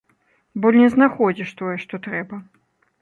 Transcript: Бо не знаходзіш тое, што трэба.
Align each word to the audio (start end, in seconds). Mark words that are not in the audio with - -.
Бо 0.63 0.71
не 0.77 0.87
знаходзіш 0.95 1.53
тое, 1.59 1.75
што 1.85 2.01
трэба. 2.07 2.41